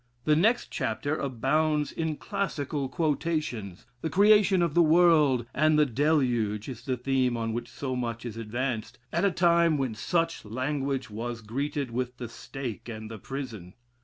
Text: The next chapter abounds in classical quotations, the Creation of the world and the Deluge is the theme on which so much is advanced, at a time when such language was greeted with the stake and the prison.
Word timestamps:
The 0.25 0.35
next 0.35 0.71
chapter 0.71 1.15
abounds 1.15 1.91
in 1.91 2.15
classical 2.17 2.89
quotations, 2.89 3.85
the 4.01 4.09
Creation 4.09 4.63
of 4.63 4.73
the 4.73 4.81
world 4.81 5.45
and 5.53 5.77
the 5.77 5.85
Deluge 5.85 6.67
is 6.67 6.83
the 6.85 6.97
theme 6.97 7.37
on 7.37 7.53
which 7.53 7.69
so 7.69 7.95
much 7.95 8.25
is 8.25 8.35
advanced, 8.35 8.97
at 9.13 9.25
a 9.25 9.29
time 9.29 9.77
when 9.77 9.93
such 9.93 10.43
language 10.43 11.11
was 11.11 11.41
greeted 11.43 11.91
with 11.91 12.17
the 12.17 12.29
stake 12.29 12.89
and 12.89 13.11
the 13.11 13.19
prison. 13.19 13.75